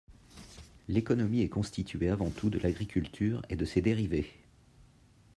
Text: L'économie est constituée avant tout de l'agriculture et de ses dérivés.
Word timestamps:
L'économie 0.87 1.41
est 1.43 1.47
constituée 1.49 2.09
avant 2.09 2.31
tout 2.31 2.49
de 2.49 2.57
l'agriculture 2.57 3.43
et 3.49 3.55
de 3.55 3.65
ses 3.65 3.81
dérivés. 3.83 4.31